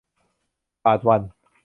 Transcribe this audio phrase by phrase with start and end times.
[0.83, 1.21] บาทวัน